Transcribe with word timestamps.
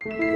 Velkommen 0.00 0.34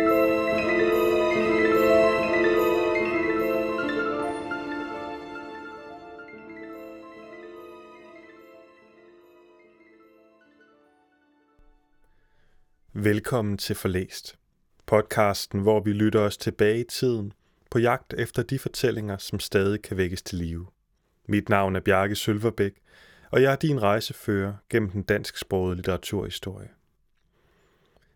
til 13.58 13.76
Forlæst, 13.76 14.38
podcasten, 14.86 15.60
hvor 15.60 15.80
vi 15.80 15.92
lytter 15.92 16.20
os 16.20 16.36
tilbage 16.36 16.80
i 16.80 16.84
tiden 16.84 17.32
på 17.70 17.78
jagt 17.78 18.14
efter 18.18 18.42
de 18.42 18.58
fortællinger, 18.58 19.16
som 19.16 19.40
stadig 19.40 19.82
kan 19.82 19.96
vækkes 19.96 20.22
til 20.22 20.38
live. 20.38 20.66
Mit 21.28 21.48
navn 21.48 21.76
er 21.76 21.80
Bjarke 21.80 22.14
Sølverbæk, 22.14 22.72
og 23.30 23.42
jeg 23.42 23.52
er 23.52 23.56
din 23.56 23.82
rejsefører 23.82 24.54
gennem 24.70 24.90
den 24.90 25.02
dansksprogede 25.02 25.76
litteraturhistorie. 25.76 26.68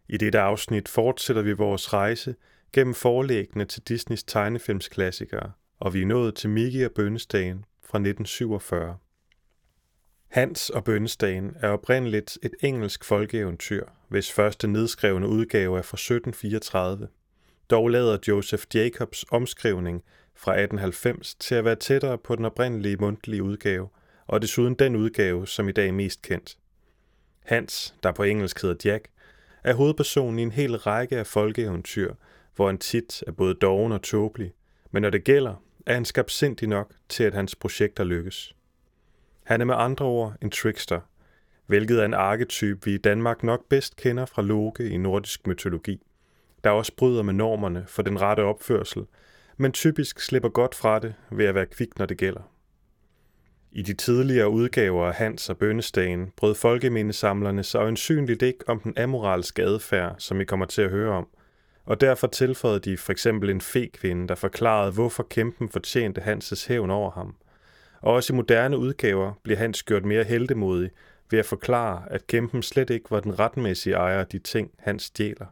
I 0.09 0.17
dette 0.17 0.41
afsnit 0.41 0.89
fortsætter 0.89 1.43
vi 1.43 1.53
vores 1.53 1.93
rejse 1.93 2.35
gennem 2.73 2.95
forlæggene 2.95 3.65
til 3.65 3.83
Disneys 3.83 4.25
tegnefilmsklassikere, 4.25 5.53
og 5.81 5.95
vi 5.95 6.03
er 6.03 6.07
nået 6.07 6.35
til 6.35 6.51
Mickey 6.51 6.85
og 6.85 6.93
Bønnestagen 6.93 7.65
fra 7.83 7.99
1947. 7.99 8.97
Hans 10.29 10.71
og 10.71 10.85
Bønnestagen 10.85 11.57
er 11.61 11.69
oprindeligt 11.69 12.39
et 12.43 12.55
engelsk 12.61 13.05
folkeeventyr, 13.05 13.87
hvis 14.09 14.33
første 14.33 14.69
nedskrevne 14.69 15.29
udgave 15.29 15.79
er 15.79 15.83
fra 15.83 15.97
1734. 15.97 17.09
Dog 17.71 17.89
lader 17.89 18.19
Joseph 18.29 18.65
Jacobs 18.75 19.25
omskrivning 19.31 20.03
fra 20.35 20.53
1890 20.53 21.35
til 21.35 21.55
at 21.55 21.65
være 21.65 21.77
tættere 21.77 22.19
på 22.19 22.37
den 22.37 22.45
oprindelige 22.45 22.97
mundtlige 22.97 23.43
udgave, 23.43 23.89
og 24.27 24.43
desuden 24.43 24.75
den 24.75 24.97
udgave, 24.97 25.47
som 25.47 25.69
i 25.69 25.73
dag 25.73 25.89
er 25.89 25.93
mest 25.93 26.23
kendt. 26.23 26.59
Hans, 27.45 27.95
der 28.03 28.13
på 28.13 28.23
engelsk 28.23 28.63
hedder 28.63 28.91
Jack, 28.91 29.09
er 29.67 29.75
hovedpersonen 29.75 30.39
i 30.39 30.43
en 30.43 30.53
hel 30.53 30.77
række 30.77 31.19
af 31.19 31.27
folkeeventyr, 31.27 32.15
hvor 32.57 32.67
han 32.67 32.79
tit 32.79 33.25
er 33.27 33.33
både 33.33 33.55
doven 33.55 33.93
og 33.93 34.03
tåbelig, 34.03 34.53
men 34.91 35.03
når 35.03 35.11
det 35.11 35.25
gælder, 35.25 35.55
er 35.87 35.95
han 35.95 36.05
skabsindig 36.05 36.69
nok 36.69 36.93
til, 37.09 37.25
at 37.25 37.35
hans 37.35 37.55
projekter 37.55 38.05
lykkes. 38.05 38.55
Han 39.45 39.61
er 39.61 39.65
med 39.65 39.75
andre 39.79 40.05
ord 40.05 40.35
en 40.43 40.51
trickster, 40.51 41.01
hvilket 41.67 42.01
er 42.01 42.05
en 42.05 42.15
arketype, 42.15 42.85
vi 42.85 42.95
i 42.95 42.99
Danmark 42.99 43.43
nok 43.43 43.69
bedst 43.69 43.97
kender 43.97 44.27
fra 44.27 44.43
Loke 44.43 44.89
i 44.91 44.97
nordisk 44.97 45.47
mytologi, 45.47 46.03
der 46.65 46.71
også 46.71 46.93
bryder 46.97 47.23
med 47.23 47.35
normerne 47.35 47.85
for 47.89 48.03
den 48.03 48.21
rette 48.21 48.41
opførsel, 48.41 49.07
men 49.57 49.73
typisk 49.73 50.21
slipper 50.21 50.49
godt 50.49 50.75
fra 50.75 50.99
det 50.99 51.15
ved 51.31 51.45
at 51.47 51.55
være 51.55 51.67
kvik, 51.67 51.99
når 51.99 52.07
det 52.07 52.19
gælder. 52.19 52.56
I 53.77 53.83
de 53.83 53.95
tidligere 53.95 54.49
udgaver 54.49 55.07
af 55.07 55.15
Hans 55.15 55.51
og 55.51 55.59
Bønnestagen 55.59 56.33
brød 56.37 56.55
folkemindesamlerne 56.55 57.63
sig 57.63 57.79
øjensynligt 57.79 58.43
ikke 58.43 58.69
om 58.69 58.81
den 58.81 58.99
amoralske 58.99 59.63
adfærd, 59.63 60.15
som 60.19 60.41
I 60.41 60.45
kommer 60.45 60.67
til 60.67 60.83
at 60.83 60.91
høre 60.91 61.11
om, 61.11 61.29
og 61.85 62.01
derfor 62.01 62.27
tilføjede 62.27 62.81
de 62.81 62.97
for 62.97 63.13
eksempel 63.13 63.51
en 63.51 63.61
fe-kvinde, 63.61 64.29
der 64.29 64.35
forklarede, 64.35 64.93
hvorfor 64.93 65.23
kæmpen 65.31 65.69
fortjente 65.69 66.21
Hanses 66.21 66.67
hævn 66.67 66.91
over 66.91 67.11
ham. 67.11 67.35
Og 68.01 68.15
også 68.15 68.33
i 68.33 68.37
moderne 68.37 68.79
udgaver 68.79 69.33
bliver 69.43 69.59
Hans 69.59 69.83
gjort 69.83 70.05
mere 70.05 70.25
heldemodig 70.25 70.91
ved 71.31 71.39
at 71.39 71.47
forklare, 71.47 72.03
at 72.11 72.27
kæmpen 72.27 72.63
slet 72.63 72.91
ikke 72.91 73.11
var 73.11 73.21
den 73.21 73.39
retmæssige 73.39 73.95
ejer 73.95 74.21
af 74.21 74.27
de 74.27 74.39
ting, 74.39 74.71
han 74.79 74.99
stjæler. 74.99 75.47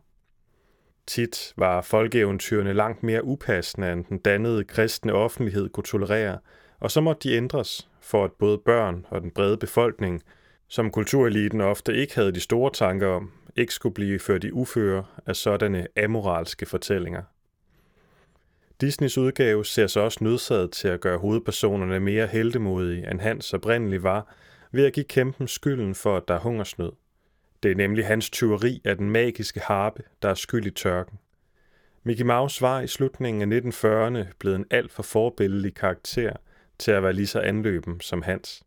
Tit 1.06 1.52
var 1.56 1.80
folkeeventyrene 1.80 2.72
langt 2.72 3.02
mere 3.02 3.24
upassende, 3.24 3.92
end 3.92 4.04
den 4.04 4.18
dannede 4.18 4.64
kristne 4.64 5.12
offentlighed 5.12 5.68
kunne 5.68 5.84
tolerere, 5.84 6.38
og 6.80 6.90
så 6.90 7.00
måtte 7.00 7.28
de 7.28 7.34
ændres, 7.34 7.88
for 8.04 8.24
at 8.24 8.32
både 8.32 8.58
børn 8.58 9.06
og 9.08 9.20
den 9.20 9.30
brede 9.30 9.56
befolkning, 9.56 10.22
som 10.68 10.90
kultureliten 10.90 11.60
ofte 11.60 11.96
ikke 11.96 12.14
havde 12.14 12.32
de 12.32 12.40
store 12.40 12.70
tanker 12.70 13.08
om, 13.08 13.32
ikke 13.56 13.74
skulle 13.74 13.94
blive 13.94 14.18
ført 14.18 14.44
i 14.44 14.50
uføre 14.52 15.04
af 15.26 15.36
sådanne 15.36 15.86
amoralske 15.96 16.66
fortællinger. 16.66 17.22
Disneys 18.80 19.18
udgave 19.18 19.64
ser 19.64 19.86
sig 19.86 20.02
også 20.02 20.24
nødsaget 20.24 20.70
til 20.70 20.88
at 20.88 21.00
gøre 21.00 21.18
hovedpersonerne 21.18 22.00
mere 22.00 22.26
heldemodige, 22.26 23.10
end 23.10 23.20
Hans 23.20 23.54
oprindeligt 23.54 24.02
var, 24.02 24.34
ved 24.72 24.86
at 24.86 24.92
give 24.92 25.04
kæmpen 25.04 25.48
skylden 25.48 25.94
for, 25.94 26.16
at 26.16 26.28
der 26.28 26.34
er 26.34 26.38
hungersnød. 26.38 26.92
Det 27.62 27.70
er 27.70 27.74
nemlig 27.74 28.06
hans 28.06 28.30
tyveri 28.30 28.80
af 28.84 28.96
den 28.96 29.10
magiske 29.10 29.60
harpe, 29.60 30.02
der 30.22 30.28
er 30.28 30.34
skyld 30.34 30.66
i 30.66 30.70
tørken. 30.70 31.18
Mickey 32.02 32.24
Mouse 32.24 32.62
var 32.62 32.80
i 32.80 32.86
slutningen 32.86 33.52
af 33.52 33.60
1940'erne 33.60 34.32
blevet 34.38 34.56
en 34.56 34.66
alt 34.70 34.92
for 34.92 35.02
forbilledelig 35.02 35.74
karakter 35.74 36.32
til 36.78 36.90
at 36.90 37.02
være 37.02 37.12
lige 37.12 37.26
så 37.26 37.40
anløben 37.40 38.00
som 38.00 38.22
Hans. 38.22 38.62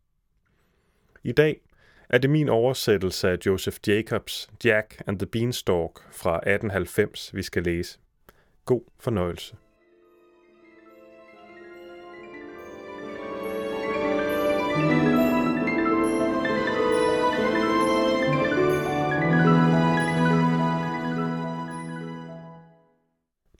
I 1.24 1.32
dag 1.32 1.60
er 2.08 2.18
det 2.18 2.30
min 2.30 2.48
oversættelse 2.48 3.28
af 3.28 3.38
Joseph 3.46 3.76
Jacobs 3.86 4.50
Jack 4.64 5.02
and 5.06 5.18
the 5.18 5.26
Beanstalk 5.26 6.12
fra 6.12 6.36
1890, 6.36 7.34
vi 7.34 7.42
skal 7.42 7.62
læse. 7.62 7.98
God 8.64 8.82
fornøjelse. 9.00 9.56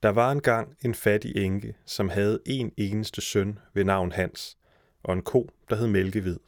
Der 0.03 0.09
var 0.09 0.33
engang 0.33 0.77
en 0.85 0.95
fattig 0.95 1.37
enke, 1.37 1.75
som 1.85 2.09
havde 2.09 2.41
en 2.47 2.73
eneste 2.77 3.21
søn 3.21 3.59
ved 3.75 3.85
navn 3.85 4.13
Hans, 4.13 4.59
og 5.03 5.13
en 5.13 5.23
ko, 5.23 5.51
der 5.71 5.77
hed 5.77 5.87
Mælkevid. 5.87 6.39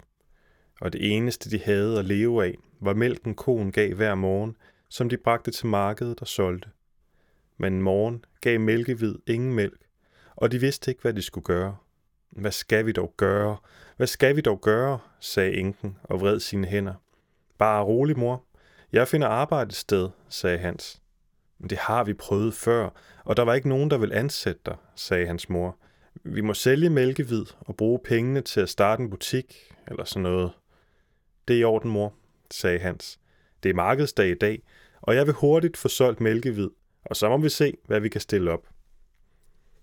Og 0.80 0.92
det 0.92 1.16
eneste, 1.16 1.50
de 1.50 1.62
havde 1.62 1.98
at 1.98 2.04
leve 2.04 2.44
af, 2.44 2.54
var 2.80 2.94
mælken 2.94 3.34
koen 3.34 3.72
gav 3.72 3.94
hver 3.94 4.14
morgen, 4.14 4.56
som 4.88 5.08
de 5.08 5.16
bragte 5.16 5.50
til 5.50 5.66
markedet 5.66 6.20
og 6.20 6.26
solgte. 6.26 6.68
Men 7.58 7.72
en 7.72 7.82
morgen 7.82 8.24
gav 8.40 8.60
Mælkevid 8.60 9.14
ingen 9.26 9.54
mælk, 9.54 9.86
og 10.36 10.52
de 10.52 10.58
vidste 10.58 10.90
ikke, 10.90 11.02
hvad 11.02 11.14
de 11.14 11.22
skulle 11.22 11.44
gøre. 11.44 11.76
Hvad 12.30 12.50
skal 12.50 12.86
vi 12.86 12.92
dog 12.92 13.14
gøre? 13.16 13.56
Hvad 13.96 14.06
skal 14.06 14.36
vi 14.36 14.40
dog 14.40 14.60
gøre? 14.60 14.98
sagde 15.20 15.52
enken 15.56 15.96
og 16.02 16.20
vred 16.20 16.40
sine 16.40 16.66
hænder. 16.66 16.94
Bare 17.58 17.84
rolig, 17.84 18.18
mor. 18.18 18.44
Jeg 18.92 19.08
finder 19.08 19.28
arbejde 19.28 19.68
et 19.68 19.74
sted, 19.74 20.08
sagde 20.28 20.58
Hans. 20.58 21.02
Men 21.60 21.70
det 21.70 21.78
har 21.78 22.04
vi 22.04 22.14
prøvet 22.14 22.54
før, 22.54 22.88
og 23.24 23.36
der 23.36 23.42
var 23.42 23.54
ikke 23.54 23.68
nogen, 23.68 23.90
der 23.90 23.98
vil 23.98 24.12
ansætte 24.12 24.60
dig, 24.66 24.76
sagde 24.94 25.26
hans 25.26 25.48
mor. 25.48 25.76
Vi 26.24 26.40
må 26.40 26.54
sælge 26.54 26.90
mælkehvid 26.90 27.44
og 27.60 27.76
bruge 27.76 27.98
pengene 28.04 28.40
til 28.40 28.60
at 28.60 28.68
starte 28.68 29.02
en 29.02 29.10
butik 29.10 29.72
eller 29.88 30.04
sådan 30.04 30.22
noget. 30.22 30.50
Det 31.48 31.56
er 31.56 31.60
i 31.60 31.64
orden, 31.64 31.90
mor, 31.90 32.14
sagde 32.50 32.78
Hans. 32.78 33.20
Det 33.62 33.68
er 33.68 33.74
markedsdag 33.74 34.30
i 34.30 34.34
dag, 34.34 34.62
og 35.00 35.14
jeg 35.14 35.26
vil 35.26 35.34
hurtigt 35.34 35.76
få 35.76 35.88
solgt 35.88 36.20
mælkehvid, 36.20 36.70
og 37.04 37.16
så 37.16 37.28
må 37.28 37.36
vi 37.36 37.48
se, 37.48 37.76
hvad 37.86 38.00
vi 38.00 38.08
kan 38.08 38.20
stille 38.20 38.50
op. 38.50 38.68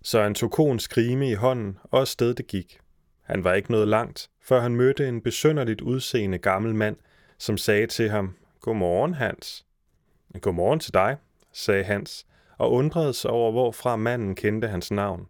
Så 0.02 0.22
han 0.22 0.34
tog 0.34 0.50
koens 0.50 0.82
skrime 0.82 1.30
i 1.30 1.34
hånden, 1.34 1.78
og 1.84 2.00
afsted 2.00 2.34
det 2.34 2.46
gik. 2.46 2.78
Han 3.22 3.44
var 3.44 3.54
ikke 3.54 3.70
noget 3.70 3.88
langt, 3.88 4.30
før 4.42 4.60
han 4.60 4.74
mødte 4.74 5.08
en 5.08 5.22
besønderligt 5.22 5.80
udseende 5.80 6.38
gammel 6.38 6.74
mand, 6.74 6.96
som 7.38 7.56
sagde 7.56 7.86
til 7.86 8.10
ham, 8.10 8.34
Godmorgen, 8.60 9.14
Hans. 9.14 9.66
Godmorgen 10.40 10.80
til 10.80 10.94
dig, 10.94 11.16
sagde 11.52 11.84
Hans, 11.84 12.26
og 12.58 12.72
undrede 12.72 13.12
sig 13.12 13.30
over, 13.30 13.52
hvorfra 13.52 13.96
manden 13.96 14.34
kendte 14.34 14.68
hans 14.68 14.90
navn. 14.90 15.28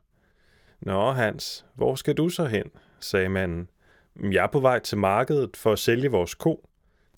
Nå, 0.81 1.11
Hans, 1.11 1.67
hvor 1.75 1.95
skal 1.95 2.15
du 2.15 2.29
så 2.29 2.45
hen? 2.45 2.71
sagde 3.01 3.29
manden. 3.29 3.69
Jeg 4.23 4.43
er 4.43 4.49
på 4.49 4.61
vej 4.61 4.79
til 4.79 4.99
markedet 4.99 5.57
for 5.57 5.73
at 5.73 5.79
sælge 5.79 6.11
vores 6.11 6.35
ko. 6.35 6.69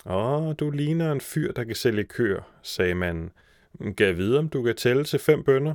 Åh, 0.06 0.55
du 0.60 0.71
ligner 0.71 1.12
en 1.12 1.21
fyr, 1.21 1.53
der 1.53 1.65
kan 1.65 1.75
sælge 1.75 2.05
køer, 2.05 2.43
sagde 2.62 2.94
manden. 2.94 3.31
Gav 3.97 4.16
vide, 4.16 4.39
om 4.39 4.49
du 4.49 4.62
kan 4.62 4.77
tælle 4.77 5.05
til 5.05 5.19
fem 5.19 5.44
bønder. 5.44 5.75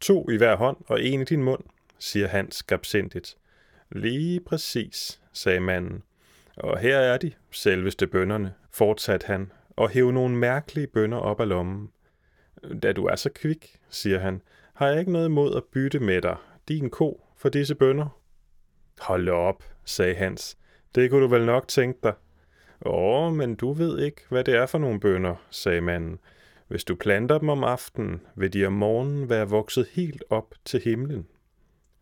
To 0.00 0.30
i 0.30 0.36
hver 0.36 0.56
hånd 0.56 0.76
og 0.86 1.02
en 1.02 1.20
i 1.20 1.24
din 1.24 1.42
mund, 1.42 1.62
siger 1.98 2.26
Hans 2.26 2.56
skabsindigt. 2.56 3.36
Lige 3.90 4.40
præcis, 4.40 5.20
sagde 5.32 5.60
manden. 5.60 6.02
Og 6.56 6.78
her 6.78 6.98
er 6.98 7.18
de, 7.18 7.32
selveste 7.50 8.06
bønderne, 8.06 8.54
fortsatte 8.70 9.26
han, 9.26 9.52
og 9.76 9.90
hæv 9.90 10.10
nogle 10.10 10.36
mærkelige 10.36 10.86
bønder 10.86 11.18
op 11.18 11.40
af 11.40 11.48
lommen. 11.48 11.90
Da 12.82 12.92
du 12.92 13.04
er 13.04 13.16
så 13.16 13.30
kvik, 13.34 13.76
siger 13.88 14.18
han, 14.18 14.42
har 14.74 14.88
jeg 14.88 14.98
ikke 15.00 15.12
noget 15.12 15.26
imod 15.26 15.56
at 15.56 15.64
bytte 15.64 16.00
med 16.00 16.22
dig, 16.22 16.36
din 16.68 16.90
ko, 16.90 17.26
for 17.36 17.48
disse 17.48 17.74
bønder. 17.74 18.18
Hold 19.00 19.28
op, 19.28 19.64
sagde 19.84 20.14
Hans. 20.14 20.58
Det 20.94 21.10
kunne 21.10 21.22
du 21.22 21.28
vel 21.28 21.46
nok 21.46 21.68
tænke 21.68 21.98
dig. 22.02 22.14
Åh, 22.86 23.32
men 23.32 23.54
du 23.54 23.72
ved 23.72 23.98
ikke, 23.98 24.22
hvad 24.28 24.44
det 24.44 24.54
er 24.54 24.66
for 24.66 24.78
nogle 24.78 25.00
bønder, 25.00 25.46
sagde 25.50 25.80
manden. 25.80 26.18
Hvis 26.68 26.84
du 26.84 26.94
planter 26.94 27.38
dem 27.38 27.48
om 27.48 27.64
aftenen, 27.64 28.20
vil 28.36 28.52
de 28.52 28.66
om 28.66 28.72
morgenen 28.72 29.28
være 29.28 29.48
vokset 29.48 29.88
helt 29.92 30.24
op 30.30 30.54
til 30.64 30.80
himlen. 30.80 31.26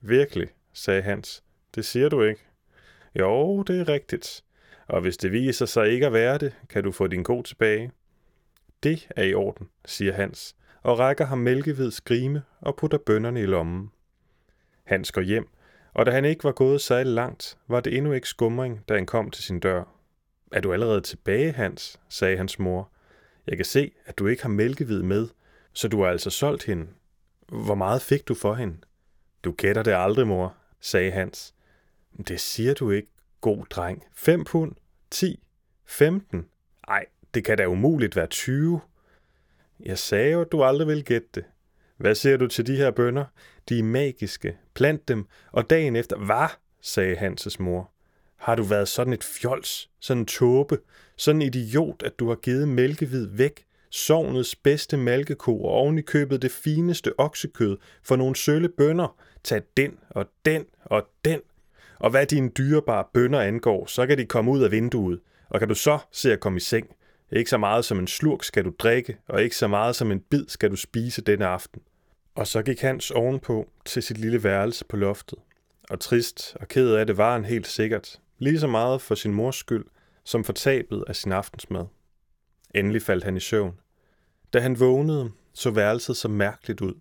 Virkelig, 0.00 0.48
sagde 0.72 1.02
Hans. 1.02 1.44
Det 1.74 1.84
siger 1.84 2.08
du 2.08 2.22
ikke. 2.22 2.40
Jo, 3.18 3.62
det 3.62 3.80
er 3.80 3.88
rigtigt. 3.88 4.44
Og 4.86 5.00
hvis 5.00 5.16
det 5.16 5.32
viser 5.32 5.66
sig 5.66 5.88
ikke 5.88 6.06
at 6.06 6.12
være 6.12 6.38
det, 6.38 6.52
kan 6.68 6.84
du 6.84 6.92
få 6.92 7.06
din 7.06 7.24
ko 7.24 7.42
tilbage. 7.42 7.92
Det 8.82 9.08
er 9.16 9.24
i 9.24 9.34
orden, 9.34 9.68
siger 9.84 10.12
Hans, 10.12 10.56
og 10.82 10.98
rækker 10.98 11.24
ham 11.24 11.38
mælkehvid 11.38 11.90
skrime 11.90 12.42
og 12.60 12.76
putter 12.76 12.98
bønderne 12.98 13.42
i 13.42 13.46
lommen. 13.46 13.90
Hans 14.84 15.12
går 15.12 15.20
hjem, 15.20 15.48
og 15.92 16.06
da 16.06 16.10
han 16.10 16.24
ikke 16.24 16.44
var 16.44 16.52
gået 16.52 16.80
særlig 16.80 17.12
langt, 17.12 17.58
var 17.68 17.80
det 17.80 17.96
endnu 17.96 18.12
ikke 18.12 18.28
skumring, 18.28 18.80
da 18.88 18.94
han 18.94 19.06
kom 19.06 19.30
til 19.30 19.44
sin 19.44 19.60
dør. 19.60 19.84
Er 20.52 20.60
du 20.60 20.72
allerede 20.72 21.00
tilbage, 21.00 21.52
Hans? 21.52 22.00
sagde 22.08 22.36
hans 22.36 22.58
mor. 22.58 22.90
Jeg 23.46 23.56
kan 23.56 23.64
se, 23.64 23.92
at 24.06 24.18
du 24.18 24.26
ikke 24.26 24.42
har 24.42 24.48
mælkehvid 24.48 25.02
med. 25.02 25.28
Så 25.72 25.88
du 25.88 26.02
har 26.02 26.10
altså 26.10 26.30
solgt 26.30 26.64
hende? 26.64 26.88
Hvor 27.48 27.74
meget 27.74 28.02
fik 28.02 28.28
du 28.28 28.34
for 28.34 28.54
hende? 28.54 28.76
Du 29.44 29.52
gætter 29.52 29.82
det 29.82 29.92
aldrig, 29.92 30.26
mor, 30.26 30.54
sagde 30.80 31.10
Hans. 31.10 31.54
Det 32.28 32.40
siger 32.40 32.74
du 32.74 32.90
ikke, 32.90 33.08
god 33.40 33.66
dreng. 33.66 34.04
Fem 34.14 34.44
pund? 34.44 34.72
10? 35.10 35.42
15? 35.86 36.48
Ej, 36.88 37.06
det 37.34 37.44
kan 37.44 37.58
da 37.58 37.66
umuligt 37.66 38.16
være 38.16 38.26
20. 38.26 38.80
Jeg 39.80 39.98
sagde 39.98 40.32
jo, 40.32 40.40
at 40.40 40.52
du 40.52 40.64
aldrig 40.64 40.88
ville 40.88 41.02
gætte 41.02 41.28
det. 41.34 41.44
Hvad 41.96 42.14
siger 42.14 42.36
du 42.36 42.46
til 42.46 42.66
de 42.66 42.76
her 42.76 42.90
bønder? 42.90 43.24
De 43.68 43.78
er 43.78 43.82
magiske. 43.82 44.56
Plant 44.74 45.08
dem. 45.08 45.26
Og 45.52 45.70
dagen 45.70 45.96
efter, 45.96 46.16
hvad? 46.16 46.48
sagde 46.82 47.16
Hanses 47.16 47.60
mor. 47.60 47.90
Har 48.36 48.54
du 48.54 48.62
været 48.62 48.88
sådan 48.88 49.12
et 49.12 49.24
fjols, 49.24 49.90
sådan 50.00 50.20
en 50.20 50.26
tåbe, 50.26 50.78
sådan 51.16 51.42
en 51.42 51.46
idiot, 51.46 52.02
at 52.02 52.18
du 52.18 52.28
har 52.28 52.34
givet 52.34 52.68
mælkehvid 52.68 53.26
væk, 53.26 53.64
sovnets 53.90 54.56
bedste 54.56 54.96
malkeko 54.96 55.64
og 55.64 55.70
oven 55.70 55.98
i 55.98 56.02
købet 56.02 56.42
det 56.42 56.50
fineste 56.50 57.12
oksekød 57.18 57.76
for 58.02 58.16
nogle 58.16 58.36
sølle 58.36 58.68
bønder? 58.68 59.16
Tag 59.44 59.62
den 59.76 59.98
og 60.10 60.26
den 60.44 60.64
og 60.84 61.06
den. 61.24 61.40
Og 61.98 62.10
hvad 62.10 62.26
dine 62.26 62.48
dyrebare 62.48 63.04
bønder 63.14 63.40
angår, 63.40 63.86
så 63.86 64.06
kan 64.06 64.18
de 64.18 64.26
komme 64.26 64.50
ud 64.50 64.62
af 64.62 64.70
vinduet. 64.70 65.20
Og 65.48 65.58
kan 65.58 65.68
du 65.68 65.74
så 65.74 65.98
se 66.12 66.32
at 66.32 66.40
komme 66.40 66.56
i 66.56 66.60
seng? 66.60 66.86
Ikke 67.32 67.50
så 67.50 67.58
meget 67.58 67.84
som 67.84 67.98
en 67.98 68.06
slurk 68.06 68.44
skal 68.44 68.64
du 68.64 68.72
drikke, 68.78 69.18
og 69.28 69.42
ikke 69.42 69.56
så 69.56 69.68
meget 69.68 69.96
som 69.96 70.12
en 70.12 70.20
bid 70.20 70.44
skal 70.48 70.70
du 70.70 70.76
spise 70.76 71.22
denne 71.22 71.46
aften. 71.46 71.82
Og 72.34 72.46
så 72.46 72.62
gik 72.62 72.80
Hans 72.80 73.10
ovenpå 73.10 73.68
til 73.84 74.02
sit 74.02 74.18
lille 74.18 74.44
værelse 74.44 74.84
på 74.84 74.96
loftet. 74.96 75.38
Og 75.90 76.00
trist 76.00 76.56
og 76.60 76.68
ked 76.68 76.94
af 76.94 77.06
det 77.06 77.16
var 77.16 77.32
han 77.32 77.44
helt 77.44 77.66
sikkert, 77.66 78.20
lige 78.38 78.60
så 78.60 78.66
meget 78.66 79.02
for 79.02 79.14
sin 79.14 79.34
mors 79.34 79.56
skyld, 79.56 79.84
som 80.24 80.44
for 80.44 80.52
tabet 80.52 81.04
af 81.08 81.16
sin 81.16 81.32
aftensmad. 81.32 81.86
Endelig 82.74 83.02
faldt 83.02 83.24
han 83.24 83.36
i 83.36 83.40
søvn. 83.40 83.74
Da 84.52 84.60
han 84.60 84.80
vågnede, 84.80 85.30
så 85.52 85.70
værelset 85.70 86.16
så 86.16 86.28
mærkeligt 86.28 86.80
ud. 86.80 86.94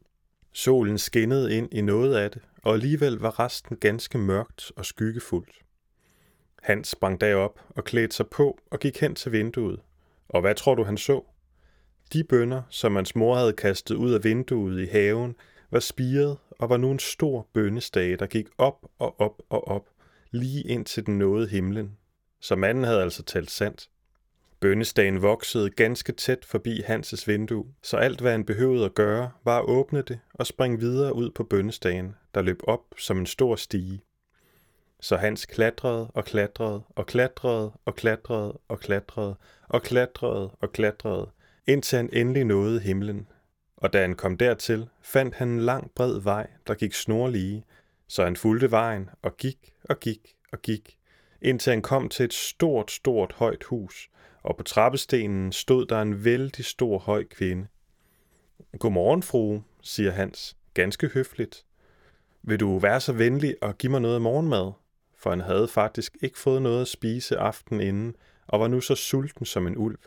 Solen 0.53 0.97
skinnede 0.97 1.55
ind 1.55 1.73
i 1.73 1.81
noget 1.81 2.15
af 2.15 2.31
det, 2.31 2.41
og 2.63 2.73
alligevel 2.73 3.13
var 3.13 3.39
resten 3.39 3.77
ganske 3.77 4.17
mørkt 4.17 4.71
og 4.75 4.85
skyggefuldt. 4.85 5.61
Hans 6.61 6.87
sprang 6.87 7.21
derop 7.21 7.59
og 7.69 7.83
klædte 7.83 8.15
sig 8.15 8.27
på 8.27 8.59
og 8.71 8.79
gik 8.79 8.99
hen 8.99 9.15
til 9.15 9.31
vinduet. 9.31 9.79
Og 10.29 10.41
hvad 10.41 10.55
tror 10.55 10.75
du, 10.75 10.83
han 10.83 10.97
så? 10.97 11.21
De 12.13 12.23
bønder, 12.23 12.61
som 12.69 12.95
hans 12.95 13.15
mor 13.15 13.35
havde 13.35 13.53
kastet 13.53 13.95
ud 13.95 14.13
af 14.13 14.23
vinduet 14.23 14.81
i 14.81 14.85
haven, 14.85 15.35
var 15.71 15.79
spiret 15.79 16.37
og 16.49 16.69
var 16.69 16.77
nu 16.77 16.91
en 16.91 16.99
stor 16.99 17.47
bønnestage, 17.53 18.17
der 18.17 18.25
gik 18.25 18.47
op 18.57 18.85
og 18.99 19.19
op 19.19 19.41
og 19.49 19.67
op, 19.67 19.89
lige 20.31 20.63
ind 20.63 20.85
til 20.85 21.05
den 21.05 21.17
nåede 21.17 21.47
himlen. 21.47 21.97
Så 22.41 22.55
manden 22.55 22.83
havde 22.83 23.01
altså 23.01 23.23
talt 23.23 23.51
sandt. 23.51 23.89
Bønnestagen 24.59 25.21
voksede 25.21 25.69
ganske 25.69 26.11
tæt 26.11 26.45
forbi 26.45 26.81
Hanses 26.85 27.27
vindue, 27.27 27.65
så 27.83 27.97
alt 27.97 28.21
hvad 28.21 28.31
han 28.31 28.45
behøvede 28.45 28.85
at 28.85 28.95
gøre, 28.95 29.31
var 29.45 29.59
at 29.59 29.65
åbne 29.65 30.01
det 30.01 30.19
og 30.33 30.47
springe 30.47 30.79
videre 30.79 31.15
ud 31.15 31.31
på 31.31 31.43
bønnestagen, 31.43 32.15
der 32.35 32.41
løb 32.41 32.59
op 32.63 32.81
som 32.97 33.17
en 33.19 33.25
stor 33.25 33.55
stige. 33.55 34.01
Så 34.99 35.17
Hans 35.17 35.45
klatrede 35.45 36.07
og 36.07 36.25
klatrede 36.25 36.81
og 36.95 37.05
klatrede 37.05 37.71
og 37.85 37.95
klatrede 37.95 38.59
og 38.67 38.79
klatrede 38.79 39.35
og 39.69 39.81
klatrede 39.81 40.49
og 40.49 40.71
klatrede, 40.71 41.29
indtil 41.67 41.97
han 41.97 42.09
endelig 42.13 42.43
nåede 42.43 42.79
himlen. 42.79 43.27
Og 43.77 43.93
da 43.93 44.01
han 44.01 44.15
kom 44.15 44.37
dertil, 44.37 44.89
fandt 45.01 45.35
han 45.35 45.47
en 45.47 45.59
lang 45.59 45.91
bred 45.95 46.21
vej, 46.21 46.49
der 46.67 46.73
gik 46.73 46.93
snorlige, 46.93 47.65
så 48.07 48.23
han 48.23 48.35
fulgte 48.35 48.71
vejen 48.71 49.09
og 49.21 49.37
gik 49.37 49.73
og 49.83 49.99
gik 49.99 50.35
og 50.51 50.61
gik, 50.61 50.97
indtil 51.41 51.71
han 51.71 51.81
kom 51.81 52.09
til 52.09 52.25
et 52.25 52.33
stort, 52.33 52.91
stort 52.91 53.33
højt 53.33 53.63
hus, 53.63 54.09
og 54.43 54.57
på 54.57 54.63
trappestenen 54.63 55.51
stod 55.51 55.85
der 55.85 56.01
en 56.01 56.25
vældig 56.25 56.65
stor 56.65 56.97
høj 56.97 57.23
kvinde. 57.23 57.67
Godmorgen, 58.79 59.23
frue, 59.23 59.63
siger 59.81 60.11
Hans, 60.11 60.57
ganske 60.73 61.07
høfligt. 61.07 61.65
Vil 62.41 62.59
du 62.59 62.77
være 62.77 63.01
så 63.01 63.13
venlig 63.13 63.55
og 63.61 63.77
give 63.77 63.91
mig 63.91 64.01
noget 64.01 64.21
morgenmad? 64.21 64.71
For 65.19 65.29
han 65.29 65.41
havde 65.41 65.67
faktisk 65.67 66.17
ikke 66.21 66.39
fået 66.39 66.61
noget 66.61 66.81
at 66.81 66.87
spise 66.87 67.37
aftenen 67.37 67.81
inden, 67.81 68.15
og 68.47 68.59
var 68.59 68.67
nu 68.67 68.81
så 68.81 68.95
sulten 68.95 69.45
som 69.45 69.67
en 69.67 69.77
ulv. 69.77 69.99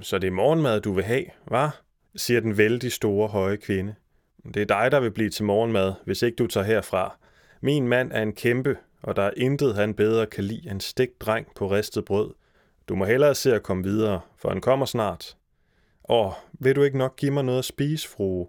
Så 0.00 0.18
det 0.18 0.26
er 0.26 0.30
morgenmad, 0.30 0.80
du 0.80 0.92
vil 0.92 1.04
have, 1.04 1.24
var? 1.48 1.80
siger 2.16 2.40
den 2.40 2.58
vældig 2.58 2.92
store 2.92 3.28
høje 3.28 3.56
kvinde. 3.56 3.94
Det 4.54 4.62
er 4.62 4.66
dig, 4.66 4.92
der 4.92 5.00
vil 5.00 5.10
blive 5.10 5.30
til 5.30 5.44
morgenmad, 5.44 5.92
hvis 6.04 6.22
ikke 6.22 6.36
du 6.36 6.46
tager 6.46 6.66
herfra. 6.66 7.16
Min 7.60 7.88
mand 7.88 8.12
er 8.12 8.22
en 8.22 8.32
kæmpe, 8.32 8.76
og 9.02 9.16
der 9.16 9.22
er 9.22 9.30
intet, 9.36 9.74
han 9.74 9.94
bedre 9.94 10.26
kan 10.26 10.44
lide 10.44 10.70
end 10.70 10.80
stegt 10.80 11.20
dreng 11.20 11.46
på 11.54 11.70
ristet 11.70 12.04
brød. 12.04 12.34
Du 12.88 12.96
må 12.96 13.04
hellere 13.04 13.34
se 13.34 13.54
at 13.54 13.62
komme 13.62 13.82
videre, 13.84 14.20
for 14.38 14.48
han 14.48 14.60
kommer 14.60 14.86
snart. 14.86 15.36
Åh, 16.08 16.32
vil 16.52 16.76
du 16.76 16.82
ikke 16.82 16.98
nok 16.98 17.16
give 17.16 17.30
mig 17.30 17.44
noget 17.44 17.58
at 17.58 17.64
spise, 17.64 18.08
frue? 18.08 18.48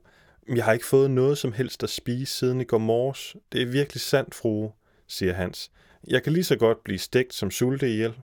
Jeg 0.55 0.65
har 0.65 0.73
ikke 0.73 0.85
fået 0.85 1.11
noget 1.11 1.37
som 1.37 1.53
helst 1.53 1.83
at 1.83 1.89
spise 1.89 2.33
siden 2.33 2.61
i 2.61 2.63
går 2.63 2.77
morges. 2.77 3.35
Det 3.51 3.61
er 3.61 3.65
virkelig 3.65 4.01
sandt, 4.01 4.35
frue, 4.35 4.71
siger 5.07 5.33
Hans. 5.33 5.71
Jeg 6.07 6.23
kan 6.23 6.33
lige 6.33 6.43
så 6.43 6.55
godt 6.55 6.83
blive 6.83 6.99
stegt 6.99 7.33
som 7.33 7.51
sulte 7.51 7.89
ihjel. 7.93 8.13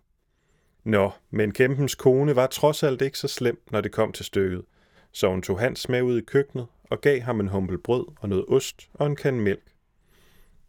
Nå, 0.84 1.11
men 1.31 1.52
kæmpens 1.52 1.94
kone 1.94 2.37
var 2.37 2.46
trods 2.46 2.82
alt 2.82 3.02
ikke 3.02 3.19
så 3.19 3.29
slem, 3.29 3.62
når 3.70 3.81
det 3.81 3.93
kom 3.93 4.12
til 4.12 4.25
stykket. 4.25 4.64
Så 5.12 5.29
hun 5.29 5.43
tog 5.43 5.58
Hans 5.58 5.88
med 5.88 6.02
ud 6.02 6.19
i 6.19 6.25
køkkenet 6.25 6.67
og 6.90 7.00
gav 7.00 7.20
ham 7.20 7.40
en 7.40 7.49
humpel 7.49 7.79
brød 7.79 8.06
og 8.20 8.29
noget 8.29 8.44
ost 8.49 8.88
og 8.94 9.06
en 9.06 9.17
kan 9.17 9.40
mælk. 9.40 9.73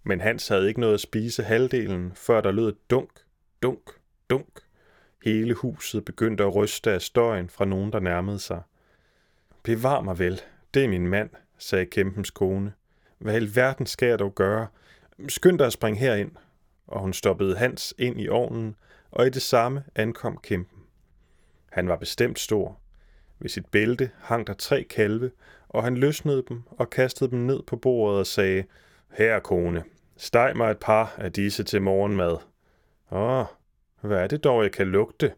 Men 0.03 0.21
Hans 0.21 0.47
havde 0.47 0.67
ikke 0.67 0.79
noget 0.79 0.93
at 0.93 0.99
spise 0.99 1.43
halvdelen, 1.43 2.11
før 2.15 2.41
der 2.41 2.51
lød 2.51 2.67
et 2.67 2.89
dunk, 2.89 3.09
dunk, 3.61 3.91
dunk. 4.29 4.59
Hele 5.23 5.53
huset 5.53 6.05
begyndte 6.05 6.43
at 6.43 6.55
ryste 6.55 6.91
af 6.91 7.01
støjen 7.01 7.49
fra 7.49 7.65
nogen, 7.65 7.91
der 7.91 7.99
nærmede 7.99 8.39
sig. 8.39 8.61
Bevar 9.63 10.01
mig 10.01 10.19
vel, 10.19 10.41
det 10.73 10.83
er 10.83 10.87
min 10.87 11.07
mand, 11.07 11.29
sagde 11.57 11.85
kæmpens 11.85 12.31
kone. 12.31 12.73
Hvad 13.17 13.33
i 13.33 13.35
alverden 13.35 13.85
skal 13.85 14.07
jeg 14.07 14.19
dog 14.19 14.35
gøre? 14.35 14.67
Skynd 15.27 15.59
dig 15.59 15.67
at 15.67 15.73
springe 15.73 15.99
herind. 15.99 16.31
Og 16.87 16.99
hun 17.01 17.13
stoppede 17.13 17.57
Hans 17.57 17.93
ind 17.97 18.21
i 18.21 18.29
ovnen, 18.29 18.75
og 19.11 19.27
i 19.27 19.29
det 19.29 19.41
samme 19.41 19.83
ankom 19.95 20.37
kæmpen. 20.43 20.79
Han 21.71 21.87
var 21.87 21.95
bestemt 21.95 22.39
stor. 22.39 22.79
Ved 23.39 23.49
sit 23.49 23.65
bælte 23.65 24.09
hang 24.19 24.47
der 24.47 24.53
tre 24.53 24.83
kalve, 24.83 25.31
og 25.69 25.83
han 25.83 25.97
løsnede 25.97 26.43
dem 26.49 26.63
og 26.69 26.89
kastede 26.89 27.31
dem 27.31 27.39
ned 27.39 27.63
på 27.67 27.75
bordet 27.75 28.19
og 28.19 28.27
sagde, 28.27 28.63
Her, 29.11 29.39
kone, 29.39 29.83
steg 30.17 30.53
mig 30.55 30.71
et 30.71 30.77
par 30.79 31.15
af 31.17 31.31
disse 31.31 31.63
til 31.63 31.81
morgenmad. 31.81 32.37
Åh, 33.11 33.45
hvad 34.01 34.17
er 34.17 34.27
det 34.27 34.43
dog, 34.43 34.63
jeg 34.63 34.71
kan 34.71 34.87
lugte? 34.87 35.33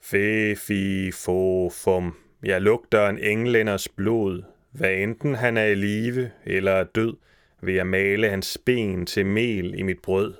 Fe, 0.00 0.56
fi, 0.56 1.10
fo, 1.12 1.70
fum. 1.70 2.16
Jeg 2.42 2.62
lugter 2.62 3.08
en 3.08 3.18
englænders 3.18 3.88
blod. 3.88 4.42
Hvad 4.70 4.90
enten 4.90 5.34
han 5.34 5.56
er 5.56 5.64
i 5.64 5.74
live 5.74 6.30
eller 6.44 6.72
er 6.72 6.84
død, 6.84 7.16
vil 7.62 7.74
jeg 7.74 7.86
male 7.86 8.30
hans 8.30 8.58
ben 8.66 9.06
til 9.06 9.26
mel 9.26 9.78
i 9.78 9.82
mit 9.82 10.02
brød. 10.02 10.34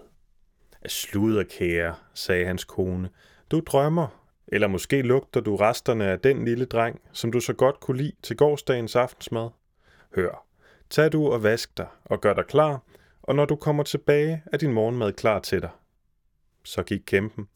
Sluder, 0.86 1.44
kære, 1.44 1.94
sagde 2.14 2.46
hans 2.46 2.64
kone. 2.64 3.10
Du 3.50 3.60
drømmer, 3.66 4.24
eller 4.46 4.68
måske 4.68 5.02
lugter 5.02 5.40
du 5.40 5.56
resterne 5.56 6.06
af 6.06 6.20
den 6.20 6.44
lille 6.44 6.64
dreng, 6.64 7.00
som 7.12 7.32
du 7.32 7.40
så 7.40 7.52
godt 7.52 7.80
kunne 7.80 7.96
lide 7.96 8.12
til 8.22 8.36
gårsdagens 8.36 8.96
aftensmad. 8.96 9.50
Hør, 10.14 10.46
tag 10.90 11.12
du 11.12 11.26
og 11.26 11.42
vask 11.42 11.78
dig 11.78 11.86
og 12.04 12.20
gør 12.20 12.34
dig 12.34 12.46
klar, 12.46 12.82
og 13.22 13.34
når 13.34 13.44
du 13.44 13.56
kommer 13.56 13.82
tilbage, 13.82 14.42
er 14.52 14.56
din 14.56 14.72
morgenmad 14.72 15.12
klar 15.12 15.38
til 15.38 15.62
dig. 15.62 15.70
Så 16.64 16.82
gik 16.82 17.00
kæmpen, 17.06 17.48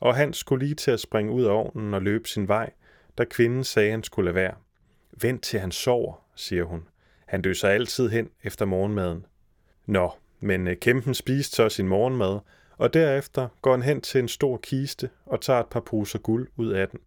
og 0.00 0.14
han 0.14 0.32
skulle 0.32 0.64
lige 0.64 0.74
til 0.74 0.90
at 0.90 1.00
springe 1.00 1.32
ud 1.32 1.44
af 1.44 1.50
ovnen 1.50 1.94
og 1.94 2.02
løbe 2.02 2.28
sin 2.28 2.48
vej, 2.48 2.72
da 3.18 3.24
kvinden 3.24 3.64
sagde, 3.64 3.90
han 3.90 4.02
skulle 4.02 4.24
lade 4.24 4.34
være. 4.34 4.54
Vent 5.22 5.42
til 5.42 5.60
han 5.60 5.72
sover, 5.72 6.26
siger 6.34 6.64
hun. 6.64 6.88
Han 7.34 7.42
døser 7.42 7.68
altid 7.68 8.08
hen 8.08 8.30
efter 8.42 8.64
morgenmaden. 8.64 9.26
Nå, 9.86 10.10
men 10.40 10.68
øh, 10.68 10.76
kæmpen 10.76 11.14
spiste 11.14 11.56
så 11.56 11.68
sin 11.68 11.88
morgenmad, 11.88 12.38
og 12.76 12.94
derefter 12.94 13.48
går 13.62 13.70
han 13.70 13.82
hen 13.82 14.00
til 14.00 14.18
en 14.18 14.28
stor 14.28 14.56
kiste 14.56 15.10
og 15.26 15.40
tager 15.40 15.60
et 15.60 15.66
par 15.66 15.80
poser 15.80 16.18
guld 16.18 16.48
ud 16.56 16.68
af 16.68 16.88
den. 16.88 17.00